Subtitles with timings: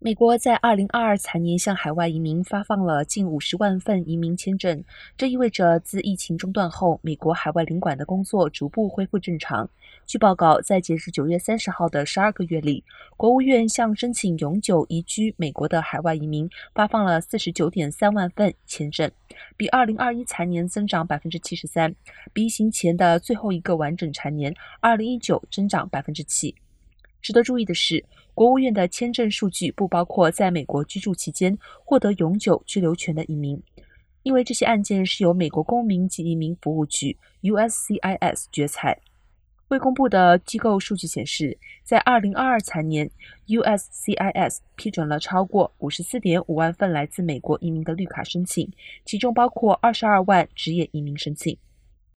[0.00, 4.84] 美国在二零二二财年向海外移民发放了近五十万份移民签证，
[5.16, 9.68] 这意味着自疫情中断后，美国海外领馆的工作逐步恢复正常。
[10.06, 12.84] 据报告，在截至九月三十号的十二个月里，
[13.16, 19.10] 国务院向申请永久移居美国的海外移民发放了四十九点三万份签证，
[19.56, 21.92] 比二零二一财年增长百分之七十三，
[22.32, 26.54] 比疫情前的最后一个完整财年二零一九增长百分之七。
[27.20, 33.60] 值得注意的是，国务院的签证数据不包括在美国居住期间获得永久居留权的移民，
[34.22, 39.00] 因为这些案件是由美国公民及移民服务局 （USCIS） 决裁。
[39.68, 43.10] 未公布的机构数据显示，在2022财年
[43.48, 48.72] ，USCIS 批准了超过54.5万份来自美国移民的绿卡申请，
[49.04, 51.58] 其中包括22万职业移民申请。